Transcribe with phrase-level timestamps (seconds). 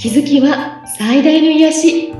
[0.00, 2.14] 気づきは最大の癒し。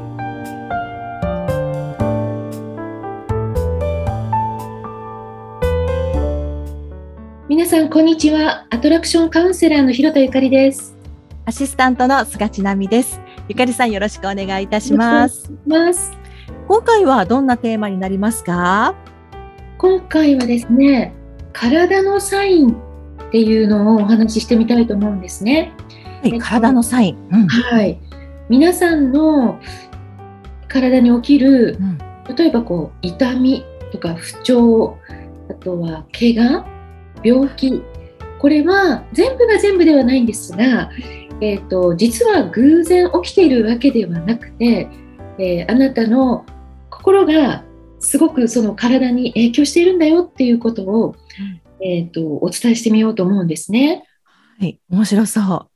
[7.49, 8.67] 皆さんこんにちは。
[8.69, 10.95] アトラクションカウンセラーの広田ゆかりです。
[11.47, 13.19] アシスタントの菅千奈美です。
[13.49, 15.51] ゆかりさんよろしくお願いいたします。
[15.67, 16.13] ます。
[16.69, 18.95] 今回はどんなテーマになりますか？
[19.79, 21.15] 今回はですね
[21.55, 22.75] 体のサインっ
[23.31, 25.73] ていうのをお話ししてみたいと思うんですね
[26.23, 27.99] はい、体のサイン、うん、はい。
[28.49, 29.61] 皆さんの
[30.69, 34.99] 体に起きる、うん、例えばこう痛みとか不調
[35.49, 36.67] あとは怪我
[37.25, 37.83] 病気。
[38.39, 40.91] これは全部が全部ではないんですが、
[41.43, 44.89] えーと、実は偶然起きているわけではなくて、
[45.39, 46.47] えー、あなたの
[46.89, 47.65] 心が
[47.99, 51.17] すごくその体に影響しているんだよっていうことを、
[51.81, 54.05] うん、えーと、とお伝えしてみようと思うんですね。
[54.59, 55.70] はい、面白そう。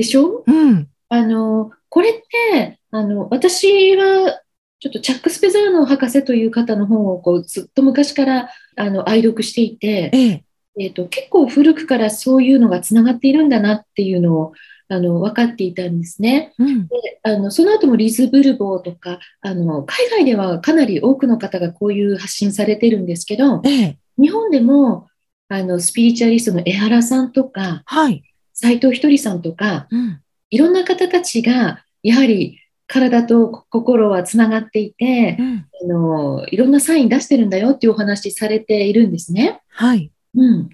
[0.00, 2.12] でしょ、うん、あのこれっ
[2.52, 4.40] てあの私は
[4.78, 10.44] ちょっとチャック・スペザーノ博士という方の本をこうずっと昔からあの愛読していて、ええ。
[10.78, 14.52] えーと、結構古くからそういうのがつながっているんだなっていうのを
[14.88, 16.54] あの分かっていたんですね。
[16.58, 25.08] うん、であのその後もリズ・ブルボーとかあの海外ではかなり多くの方がこういう発信されてるんですけど、ええ、日本でも
[25.48, 28.22] あのスピリチュアリストの江原さんとか、はい、
[28.60, 39.62] 斎藤ひとりさんとか、うん、いろんな方たちがやはり体と心はつながっていて、うん、あのいろんなサイン出してるんだよっていうお話されているんですね。
[39.68, 40.68] はい、うん、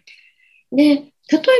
[0.73, 1.11] で例え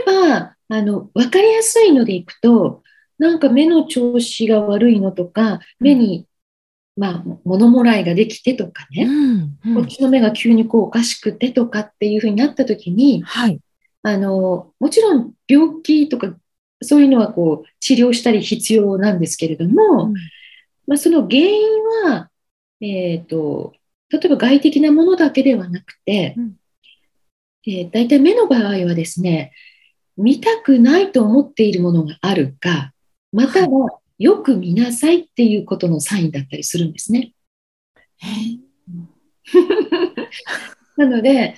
[0.05, 2.83] ばあの分かりやすいのでいくと
[3.19, 6.27] なんか目の調子が悪いのとか目に、
[6.97, 9.59] まあ、物もらいができてとかね、うん。
[9.65, 13.61] うん、こっちの目が急にこうおかしくてとかっていうふうになった時に、はい、
[14.07, 16.33] あのもちろん病気とか
[16.81, 20.15] そういうのはこう治療したり必要なんですけれども、うん、
[20.87, 21.61] まあ、その原因
[22.05, 22.31] は、
[22.81, 23.73] えーと、
[24.09, 26.55] 例えば外的なものだけではなくて、うん、
[27.67, 29.51] えー、大体目の場合はですね
[30.17, 32.93] 見たくないと思っているものがあるか
[33.33, 37.33] またはよく見なさいっていうことのサインだったりするんですね。
[40.97, 41.57] なので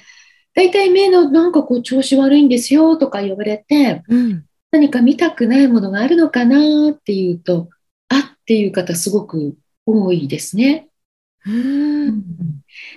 [0.58, 7.68] 大体目のなんかこう調子悪いんですよとか言われて、うん、何か見たくないものがあるのかなっていうと、
[8.08, 10.88] あっていう方すごく多いですね。
[11.46, 12.24] うん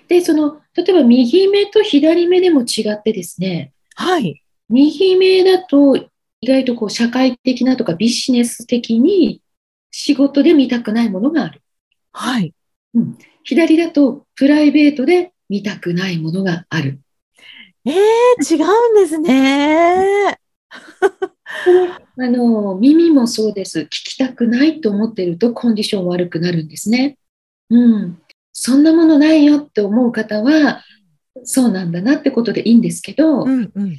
[0.08, 4.42] で、その、例えば右目と左目でも違ってですね、はい。
[4.68, 6.10] 右目だと意
[6.42, 9.44] 外とこう社会的なとかビジネス的に
[9.92, 11.62] 仕事で見たくないものがある。
[12.12, 12.56] はい。
[12.96, 17.02] うん、左だとプライベートで見たくないものがある。
[17.86, 20.38] えー、違うんですね。
[22.18, 23.82] あの耳もそうです。
[23.82, 27.18] 聞きたくないと思っているとコンディション悪くなるんですね。
[27.70, 28.22] うん。
[28.54, 30.84] そんなものないよって思う方は、
[31.44, 33.98] そうなんだなってことでいいんですけど、うんうん、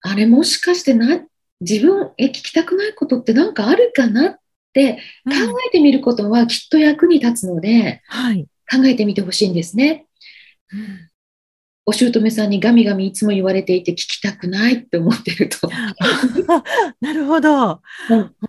[0.00, 1.24] あれもしかしてな、
[1.60, 4.36] 自分、え、聞きたくないことって何かあるかなっ
[4.72, 4.94] て
[5.24, 5.32] 考
[5.66, 10.06] えてみることはきっと役に立つので、はい、考えてみてほしいんですね。
[10.72, 11.09] うん
[11.86, 15.68] お姑さんにガミガミいつも言われていて聞きたくないって思ってると。
[17.00, 17.80] なるほど。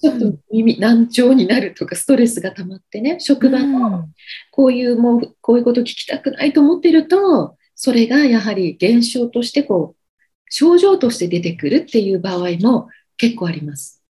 [0.01, 4.09] ちょっと耳難聴になるとかストレスが溜まってね職場の
[4.51, 10.01] こういうもうこういうこと聞きたくないと思ってるとそれがやはり現象としてこう
[10.49, 14.03] 症状として出てくるっていう場合も結構あります。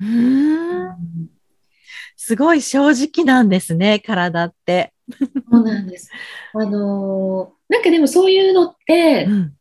[0.00, 1.30] うん
[2.16, 4.92] すごい正直なんですね体って。
[5.50, 6.10] そうなんです。
[6.54, 9.52] あのー、なんかでもそういうのって、うん、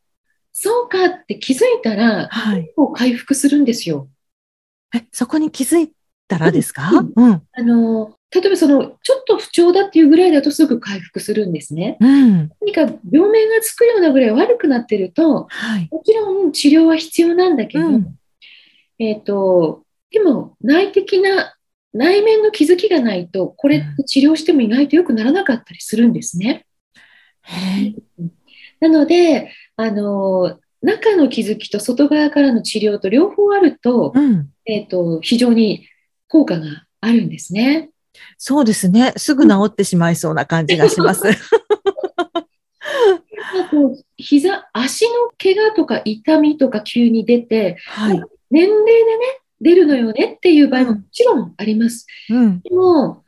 [0.52, 4.10] そうかって気づいたら、はい、回復するんですよ。
[4.96, 5.92] え、そこに気づい
[6.28, 11.98] たらですか、うん、あのー、例えばその、ちょっと不調だっていうぐらいだとすぐ回復するんですね。
[12.00, 12.82] うん、何か
[13.12, 17.86] 病名がつくようなぐらい悪くなってると、はい、もちろん治療は必要なんだけど、
[19.00, 21.55] えっ、ー、と、でも内的な
[21.96, 26.66] 内面の気づきがないと、これ治療しても意外と良くならなかったりするんですね。
[28.82, 35.88] なので、あの、中の気づきと外側からの治療と両方あると、うん、えっ、ー、と、非常に
[36.28, 37.92] 効果があるんですね。
[38.38, 39.14] そうですね。
[39.16, 41.24] すぐ治ってしまいそうな感じがします。
[41.28, 41.34] あ
[43.72, 48.22] と、膝、足の怪我とか痛みとか急に出て、はい、
[48.52, 52.06] 年齢でね、出るのよねっていう場合ももちろんあります。
[52.30, 53.24] うん、でも、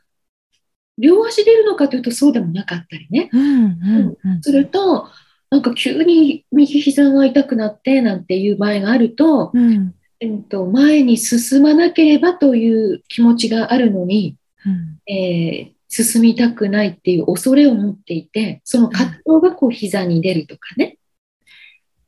[0.96, 3.28] 両足出るのかというとそうでもなかったりね。
[3.32, 5.08] うんうんうん、すると、
[5.50, 15.12] なんか急に右膝が痛くなってなんていう場合があると、うん、えっと、前に進まなければという気持ちがあるのに、うん。
[15.12, 20.98] えー進みたくないっていう恐れを持っていて、その葛藤がこう膝に出るとかね、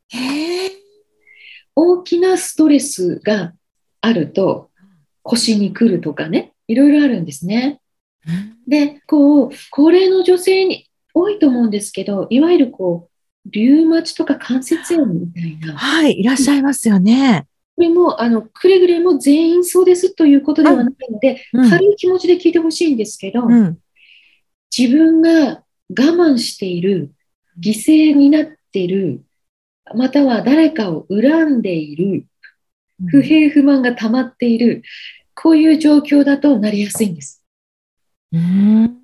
[0.08, 0.70] へえ。
[1.74, 3.54] 大きなストレスが
[4.00, 4.70] あると
[5.22, 7.80] 腰に来るとかね、いろいろあるんですね。
[8.66, 17.46] で、こう、高齢の女性に多いと思うんですけど、いわゆるこう、リュウマチとか関節炎みたいな、はい、いらっしゃいますよね。
[17.76, 23.78] これも、あの、くれぐれも全員そうですということではないので、うん軽い気持ちで聞いてほしいんですけど、うん。
[24.76, 27.12] 自分が我慢している、
[27.62, 29.22] 犠牲になっている、
[29.94, 32.26] または誰かを恨んでいる、
[33.08, 34.82] 不平不満が溜まっている、
[35.34, 37.44] こういう状況だとなりやすいんです。
[38.32, 38.96] うん。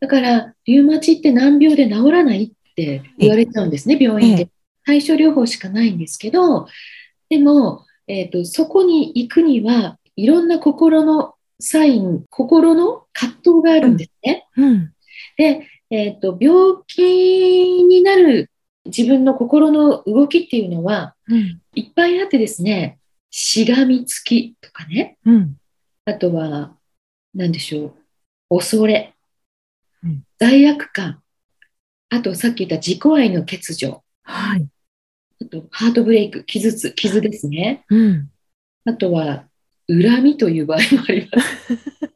[0.00, 4.48] だから、リウマチって難病で治らないって言われちゃうんですね、病院えで。
[4.84, 6.66] 対処療法しかないんですけど、
[7.28, 14.46] でも、えーと、そこに行くには、いろんな心のサイン、心の葛藤があるんですね。
[14.56, 14.92] うん。
[15.36, 18.50] で、えーと、病気になる
[18.84, 21.60] 自分の心の動きっていうのは、うん。
[21.74, 22.98] いっぱいあってですね、
[23.30, 25.56] しがみつきとかね、うん。
[26.04, 26.76] あとは、
[27.34, 27.94] 何でしょ
[28.50, 29.14] う、恐れ
[30.04, 31.22] うん、罪悪感、
[32.10, 34.68] あとさっき言った自己愛の欠如、はい。
[35.40, 37.84] あとハートブレイク、傷つ、傷ですね。
[37.88, 38.30] うん。
[38.84, 39.46] あとは、
[39.88, 42.10] 恨みという場合もあります。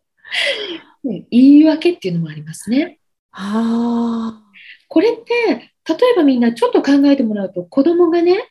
[1.05, 2.99] ね言い訳っていうのもありますね。
[3.39, 4.43] あ
[4.89, 8.51] これって、例えばみんなちょっと考えてもらうと、子供がね、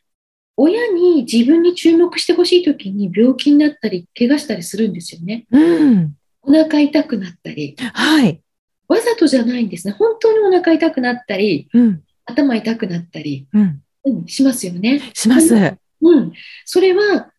[0.57, 5.45] 親に自分に注目してほしいときに病気になったり、怪我したりするんですよね。
[5.51, 5.57] あ。
[5.57, 6.15] うん。
[6.43, 8.41] お腹痛くなったり、はい。
[8.87, 9.93] わざとじゃないんですね。
[9.97, 12.03] 本当にお腹痛くなったり、うん。
[12.25, 13.81] 頭痛くなったり、うん。
[14.05, 15.01] うん、しますよね。
[15.13, 15.55] します。
[15.55, 16.31] うん。
[16.65, 17.31] それは、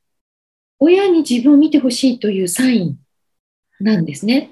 [0.78, 2.98] 親に自分を見てほしいというサイン
[3.80, 4.50] なんですね。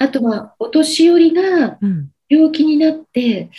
[0.00, 2.10] あとは、お年寄りがうん。
[2.28, 3.50] 病気になって、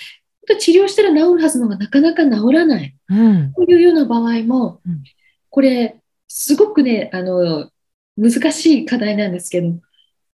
[0.60, 3.54] 治療したら治るはずのがなかなか治らないうん。
[3.54, 5.04] というような場合もうん、
[5.50, 7.70] これ、すごくね、あの、
[8.18, 9.74] 難しい課題なんですけど、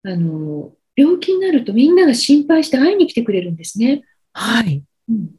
[0.03, 4.03] あの、病気になるとみんなが心配して会いに来てくれるんですね。
[4.33, 4.83] はい。
[5.09, 5.29] うん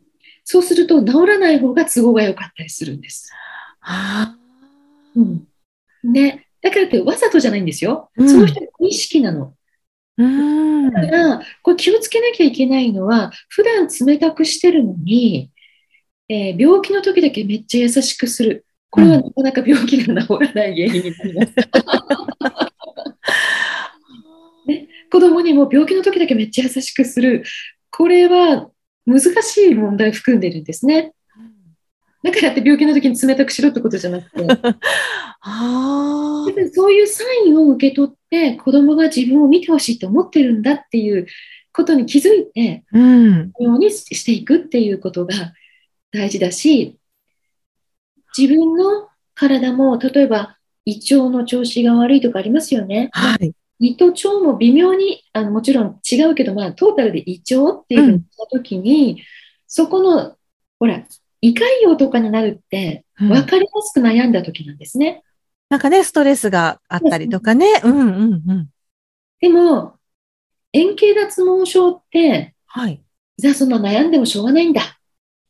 [0.49, 3.33] そうすると治らない方が都合が良かったりするんです。
[3.81, 4.37] あ
[5.17, 5.49] うん
[6.05, 8.11] ね、だからってわざとじゃないんですよ。
[8.17, 9.56] うんその人の意識なの。
[10.19, 10.23] あ。
[10.23, 10.93] うん。
[10.93, 15.51] だから、これ気をつけなきゃいけないのは、普段冷たくしてるのに、
[16.29, 18.67] えー病気の時だけめっちゃ優しくする。
[18.91, 21.55] これはなかなか病気が治らない原因になります。
[25.11, 27.45] 子供にも病気の時だけめっちゃ優しくする。
[27.91, 28.71] これは
[29.07, 31.13] 難しい問題を含んでるんですね。
[32.27, 34.45] だからって病気の時に冷たくしろってことじゃなくて、
[35.41, 36.45] あ
[36.75, 41.27] そういうサインを受け取って子供が自分を見てほしいと思ってるんだっていう
[41.73, 42.99] ことに気づいて、あ。
[42.99, 43.53] うん。
[43.61, 45.35] ようにしていくっていうことが
[46.11, 46.99] 大事だし、
[48.37, 53.11] 自分の体も例えば胃腸の調子が悪いとかありますよね。
[53.13, 53.53] はい。
[53.79, 59.23] 胃と腸も微妙にあのもちろん違うけど、まあ、トータルで胃腸っていうふうにしたときに、
[59.69, 60.35] そこの
[60.81, 61.05] ほら
[61.41, 65.23] 胃潰瘍とかになるってうん分かりやすく悩んだ時なんですね。
[65.69, 67.81] なんかね、ストレスがあったりとかね。
[67.83, 68.69] うんうんうん。
[69.41, 69.95] でも
[70.73, 73.03] 円形脱毛症ってはい。
[73.39, 74.85] じゃあそんな悩んでもしょうがないんだっ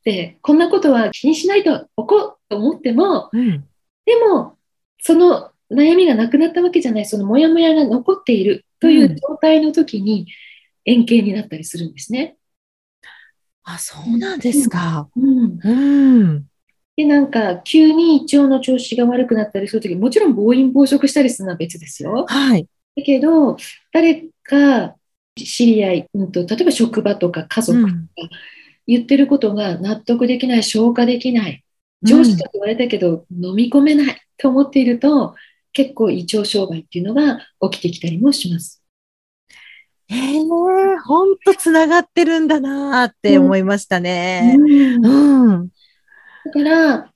[0.05, 3.65] てこんなことは気にしないとおこうと思ってもうん。
[4.05, 4.57] でも
[5.01, 10.27] その悩みがなくなったわけじゃないそのモヤモヤが残っているという状態の時に
[10.85, 12.37] 円形になったりするんですね。
[13.67, 15.09] あ、そうなんですか。
[15.15, 16.47] うん、うん。
[16.97, 22.25] でなんか急に胃腸の調子が悪くなったりする時もちろん暴飲暴食したりするのは別ですよ。
[22.27, 22.67] はい。
[22.97, 23.57] だけど
[23.93, 24.97] 誰か
[25.37, 28.09] 知り合い、うん、と例えば職場とか家族とかうん
[28.87, 31.65] 言ってることが納得できない消化できない
[32.03, 35.35] 上司とか言われたけど、飲み込めないと思っていると
[35.73, 38.83] 結構胃腸障害っていうのが起きてきたりもします。
[40.09, 40.43] へえ、
[41.05, 44.57] ほんとつながってるんだなーって思いましたね。
[44.57, 45.69] うんうん。
[46.45, 47.13] だから、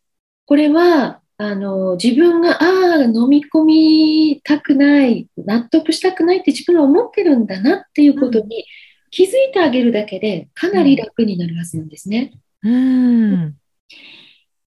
[0.46, 8.66] これは、あの、自分が、ああ、飲み込みたくない、納得したくないって自分が思ってるんだなっていうことに
[9.10, 12.32] 気づいてあげるだけで、かなり楽になるはずなんですね。
[12.62, 13.56] うん。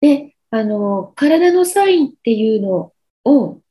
[0.02, 3.62] で、あの、体のサインっていうのを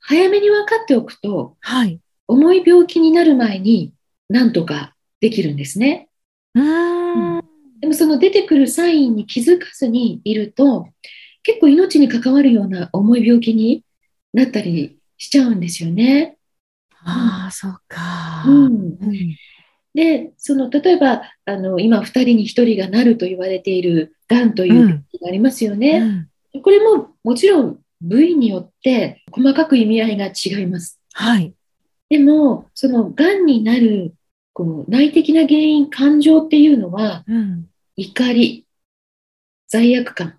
[0.00, 2.00] 早めに分かっておくと、はい。
[2.26, 3.92] 重い病気になる前に
[4.28, 6.08] なんとかできるんですね。
[6.54, 7.42] うん。
[7.80, 10.88] でもその出てくるサインに気づかずにいると、
[11.42, 13.84] 結構命に関わるような重い病気に
[14.32, 16.36] なったりしちゃうんですよね。
[17.04, 18.44] ああ、そうか。
[18.46, 18.98] うん、
[19.94, 25.98] で、その例えばあの今2人に1人がなると言われているがんという病気がありますよね。
[25.98, 30.98] うんうん、これももちろん部位によって細かく意味合いが違います。
[31.12, 31.54] はい。
[32.08, 34.14] でも、そのがんになる
[34.54, 38.66] こう内的な原因、感情っていうのは、うん、怒り、
[39.66, 40.38] 罪悪感、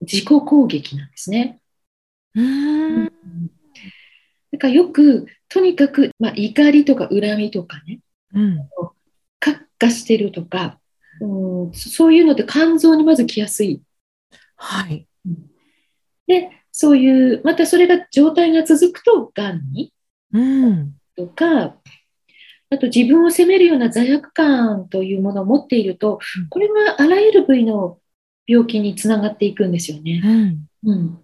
[0.00, 1.60] 自己攻撃なんですね。
[2.34, 3.06] うん。
[4.52, 8.00] だからよく、とにかく、まあ、怒りとか恨みとかね、
[8.34, 8.68] うん、
[9.38, 10.80] カッしてるとか、
[11.20, 13.82] うん、そういうのって肝臓にまず来やすい。
[14.56, 15.06] はい。
[16.26, 19.92] で、そういう、またそれが状態が続くと、がんに、
[20.32, 21.76] うん、とか、
[22.72, 26.20] あと自分を責めるような罪悪感というものを持っていると、
[26.50, 27.98] これはあらゆる部位の
[28.46, 30.22] 病気につながっていくんですよね。
[30.24, 31.18] うん、うん、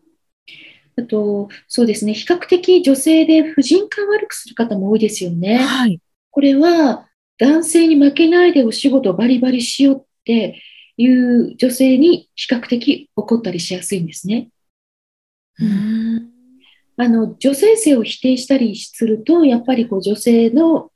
[0.97, 5.59] あと、そうですね、比較的女性で婦人科を悪くする方も多いですよね。
[5.59, 7.09] はい、これは
[7.39, 10.61] 男性に負けないでお仕事をバリバリしようって
[10.97, 14.49] いう女性に比較的起こったりしやすいんですね。
[15.61, 16.36] うん
[16.99, 20.91] あの女性性を否定したりすると、やっぱりこう女性の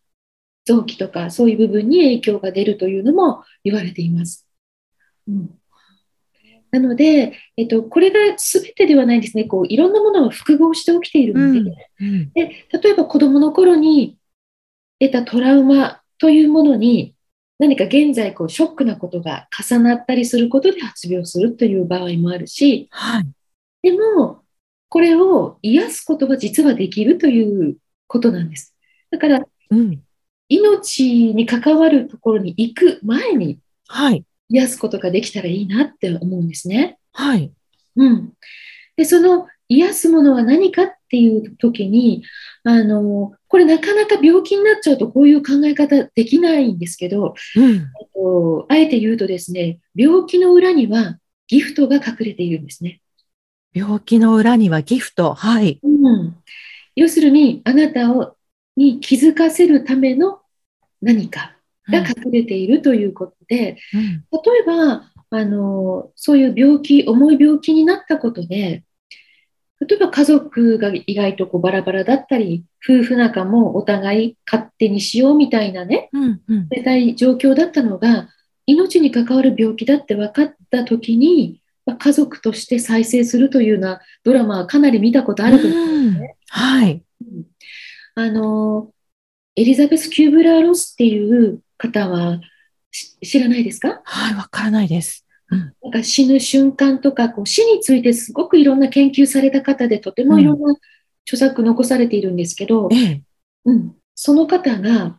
[0.65, 4.47] 臓器とかそういう部分に影響が出るというのも言われています。
[5.29, 5.51] うん、
[6.71, 9.45] なので、えっと、これが全てではないんですね。
[9.45, 12.07] こういろんなものが複合して起きているので、うん。
[12.07, 14.17] うん、で例えば子どもの頃に
[15.01, 17.15] 得たトラウマというものに
[17.59, 23.27] 何か現在こうショックなことが重なったりすることで発病するという場合もあるし、はい、
[23.83, 24.40] でも
[24.91, 28.77] これを癒すことは実はできるということなんです。
[29.11, 30.03] だから、うん、
[30.49, 34.25] 命に関わるところに行く前に、はい。
[34.49, 36.99] 癒すことができたらいいなって思うんですね。
[37.13, 37.53] はい。
[37.97, 38.33] うん。
[38.97, 42.25] で、その癒すものは何かっていう時に、
[42.65, 53.01] あの、これなかなか病気になっちゃうとこういう考え方できないんですけど、うん、とあえて言うとですね、病気の裏にはギフトが隠れているんですね。
[53.73, 55.35] 病気の裏にはギフト。
[55.35, 55.81] はい。
[55.83, 56.37] うん。
[56.97, 58.37] 要するに、あなたを
[58.77, 60.41] に気づかせるための
[61.03, 61.57] 何か
[61.89, 68.85] が隠れているということで、うん、例えばあのそういう病気重い病気になったことで
[69.81, 78.29] 例えば家族が意外とこうバラバラだったり夫婦仲もお互い勝手にしようみたいなね、うんうん、冷たい状況だったのが
[78.67, 81.61] 命に関わる病気だって分かった時に
[81.97, 86.37] 家族として再生するというようなドラマはかなり見たことあると思うんですね。
[86.49, 87.03] はい、
[88.15, 88.93] あの
[89.57, 92.41] エリザベス・キューブラー・ロスっていう方は
[93.23, 94.01] 知らないですか？
[94.05, 95.27] はい、わからないです。
[95.51, 100.75] うん、なんか死ぬ瞬間とかこう死についてすごくいろんな研究された方でとてもいろんな
[101.27, 103.25] 著作残されているんですけど、うん、
[103.65, 105.19] うん、その方が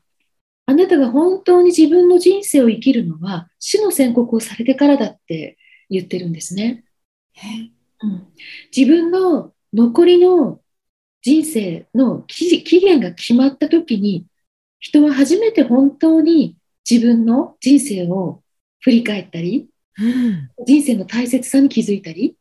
[0.66, 5.58] あなたが本当に自分の人生を生きるのは死の宣告をされてからだって
[5.92, 6.84] 言ってるんですね。
[8.04, 8.28] うん、
[8.76, 10.60] 自分の残りの
[11.22, 14.26] 人生の期限が決まった時に
[14.80, 16.58] 人は初めて本当に
[16.90, 18.42] 自分の人生を
[18.80, 19.70] 振り返ったり、
[20.00, 22.36] うん、人生の大切さに気づいたり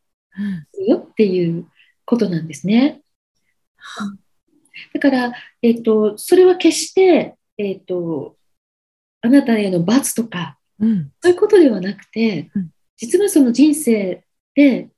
[0.72, 1.66] するよっていう
[2.06, 3.02] ことなんですね。
[4.00, 4.18] うん、
[4.94, 8.36] だから、えっと、それは決して、えっと、
[9.20, 12.50] あなたへの罰とか、うん、そういうことではなくて、
[13.00, 14.22] 実はその人生
[14.54, 14.90] で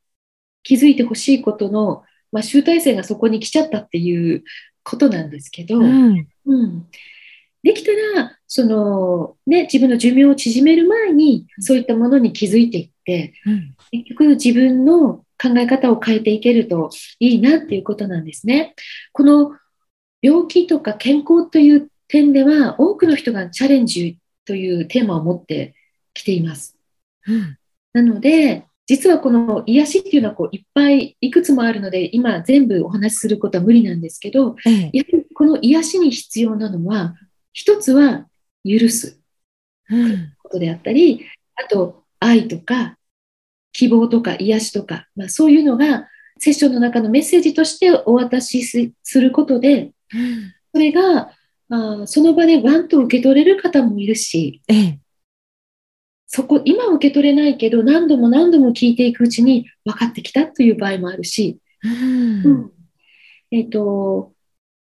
[0.63, 4.43] 気づいてほしいことの、まあ、集大成がそこに来ちゃったっていう
[4.83, 6.27] ことなんですけど、うん
[7.63, 16.91] できたら、その、ね、自分の寿命を縮める前に、そういったものに気づいていって、うん、結局自分の考え方を変えていけると
[17.21, 18.75] いいなっていうことなんですね。
[19.13, 19.53] この
[20.23, 25.75] 病気とか健康という点では、多くの人がチャレンジというテーマを持って
[26.15, 26.77] きています。
[27.29, 27.57] うん、
[27.93, 37.15] なので、実はこの癒しっていうのはこういっぱいいくつもあるので、今全部お話しすることは無理なんですけど、ええ、やはりこの癒しに必要なのは、
[37.53, 38.27] 一つは
[38.65, 39.21] 許す
[40.43, 42.97] ことであったり、あと愛とか
[43.73, 46.09] 希望とか癒しとか、まあ、そういうのが
[46.39, 48.65] セッションの中のメッセージとしてお渡し
[49.03, 49.93] することで、
[50.73, 51.31] それが
[51.71, 54.99] あその場でワンと受け取れる方もいるし、ええ、
[56.35, 62.73] そこ今受け取れないけど何度も何度も聞いていくうちに分かってきたという場合もあるし、うん、
[63.51, 64.33] えーと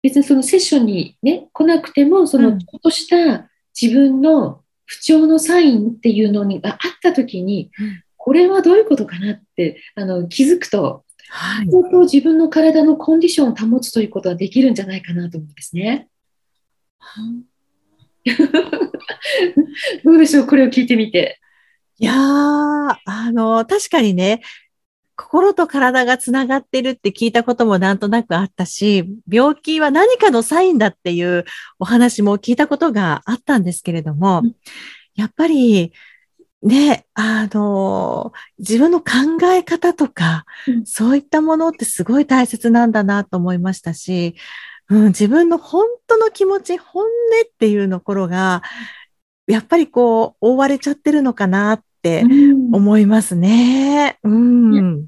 [0.04, 3.48] 別にそのセッションに、ね、来なくても、そのちょっとした
[3.80, 7.70] 自分の不調のサインっていうのがあったときに、
[8.18, 16.08] これはどういうことかなってあの気づくと、はい、相当自分の体のコンディションを保つということはできるんじゃないかなと思うんですね。
[20.04, 20.46] どうでしょう？
[20.46, 21.40] これを聞いてみて。
[21.98, 22.96] いやー、あ
[23.32, 24.42] の、確かにね、
[25.16, 31.44] 心と体がつながってるって聞いたこともなんとなくあったし、病気は何かのサインだっていう
[31.78, 34.42] お話も聞いたことがあったんですけれども、
[35.14, 35.92] やっぱり、
[36.62, 39.06] ね、あの、自分の考
[39.52, 40.46] え方とか、
[40.84, 44.34] そういったものってすごい大切なんだなと思いましたし、
[44.90, 47.08] うん、自分の本当の気持ち、本音
[47.44, 48.62] っていうところが、
[49.46, 52.24] やっぱりこう、覆われちゃってるのかなって
[52.72, 54.18] 思いますね。
[54.22, 55.06] うん。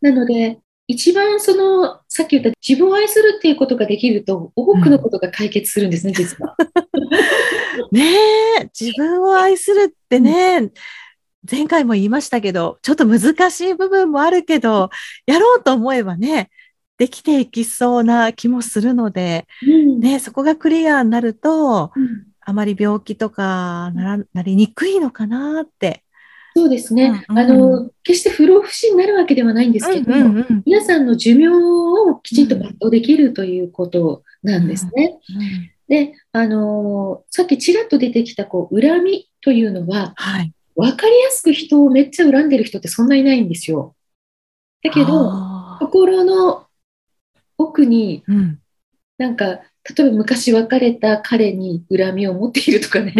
[0.00, 6.56] なので、一番その、さっき言った自分を愛するっていうことができると、多くのことが解決するんですね、うん、実は。
[7.90, 8.02] ね
[8.60, 10.72] え、自分を愛するってね、うん、
[11.50, 14.90] 前回も言いましたけど、ちょっと難しい部分もあるけど、
[15.26, 16.50] やろうと思えばね、
[16.98, 21.92] できていきそうな気もするので、うん、ね、そこがクリアになると、
[22.40, 26.02] あまり病気とかななりにくいのかなって。
[26.56, 35.18] そうですね、うんうん、あの決して不老不死になるわけではないんですけど、うんうんうん、皆さんの寿命をきちんと全うできるということなんですね。
[35.28, 43.94] うんうん、であのさっきちらっと出てきたこう恨みというのは、はい、分かりやすく人をめっちゃ恨んでる人ってそんないないんですよ。
[44.82, 45.30] だけど
[45.80, 46.65] 心の
[47.58, 48.58] 奥に、うん、
[49.18, 49.60] なんか例
[50.00, 53.14] えば昔別れた彼に恨みを持っているとかね、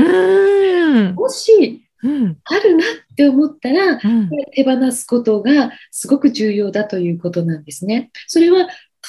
[1.15, 8.11] もしうん、あるなって思ったら、うん、手放すことがすごく重要だということなんですね。
[8.27, 8.69] それは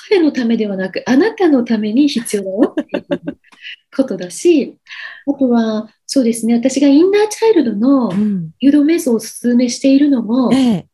[0.09, 3.37] 彼のためではなく、あなたのために必要だよっていう
[3.95, 4.77] ことだし、
[5.27, 8.11] あとは、そうですね、私がインナーチャイルドの
[8.59, 10.85] 誘導瞑想をお勧めしているのも、うん、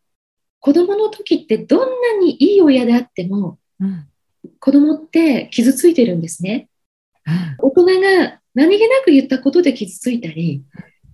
[0.60, 4.06] 子供の時ってどんなにいい親であっても、うん、
[4.64, 6.70] 子供って傷ついてるんですね。
[7.60, 10.64] 大人が何気なく言ったことで傷ついたり、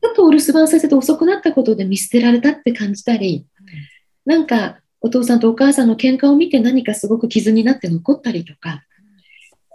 [0.04, 3.48] ちょっとお留守番させて遅くなったことで見捨てられたって感じたり、
[4.24, 8.84] なんかお父さんとお母さんの喧嘩を見て何かすごく傷になって残ったりとか、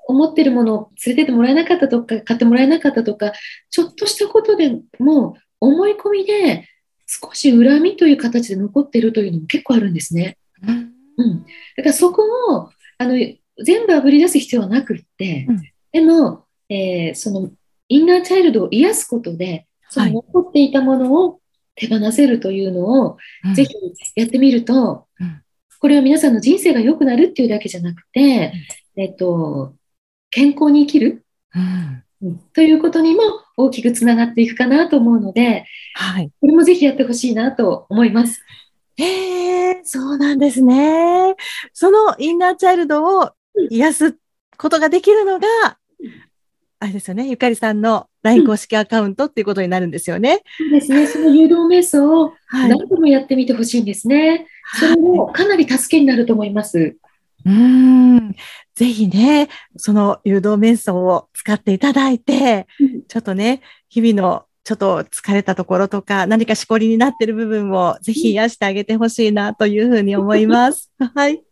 [0.06, 3.32] 思ってるものを連れてってもらえなかったとか、買ってもらえなかったとか、
[3.70, 6.68] ちょっとしたことでも思い込みで
[7.08, 10.38] 少し恨みという形で残ってるというのも結構あるんですね。
[11.16, 11.40] うん。
[11.76, 12.22] だからそこ
[12.54, 13.16] を、あの、
[13.62, 15.62] 全部あぶり出す必要はなくって、うん、
[15.92, 17.50] でも、えー、その
[17.88, 21.40] インナーチャイルドを癒すことで、その残っていたものを
[21.76, 23.18] 手放せるというのを、
[23.54, 23.74] ぜひ
[24.16, 25.06] やってみると、
[25.80, 28.52] これは皆さんの人生が良くなるっていうだけじゃなくて、
[28.96, 29.74] えっと、
[30.30, 31.24] 健康に生きる、
[32.22, 33.20] うん、ということにも
[33.56, 38.42] 大きくつながっていくかなと思うので、はい、これもぜひやってほしいなと思います。
[38.96, 41.34] へえ、そうなんですね。
[41.72, 43.32] そのインナーチャイルドを
[43.70, 44.16] 癒す
[44.56, 45.46] ことができるのが、
[46.80, 50.42] あれですよね、ゆかりさんの LINE 公式アカウントっていうことになるんですよね。
[50.58, 51.06] そうですね。
[51.06, 54.46] その誘導瞑想を何度もやってみてほしいんですね。
[54.64, 56.96] はい、それもかなり助けになると思います。
[57.46, 58.34] うん。
[58.74, 62.66] ぜひね、その誘導瞑想を使っていただいて、
[63.08, 70.90] ちょっとね、日々のちょっと疲れたところとか、何かしこりになっている部分をぜひ癒してあげてほしいなというふうに思います。
[71.14, 71.42] はい。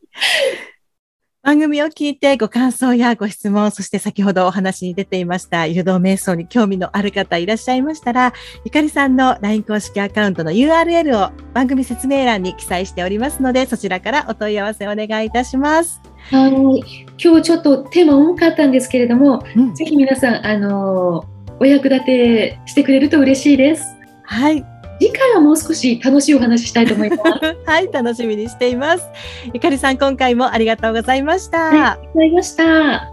[1.44, 8.32] 番組を聞いてご感想やご質問、そして先ほどお話に出ていました誘導瞑想に興味のある方いらっしゃいましたら、
[8.64, 16.00] ゆかりさんの LINE 公式アカウントの URL を番組説明欄に記載しておりますので、そちらからお問い合わせお願いいたします。
[16.30, 17.04] はい。
[17.20, 21.24] 今日ちょっとテーマ重かったんですけれども、うん、ぜひ皆さん、あの、
[21.58, 23.84] お役立てしてくれると嬉しいです。
[24.22, 24.64] はい。
[25.02, 27.22] 次回はもう少し楽しいお話したいと思います。
[27.66, 29.04] はい、楽しみにしています。
[29.52, 31.58] ゆかりさん、今回もありがとうございました。
[31.58, 33.11] はい、ありがとうございました。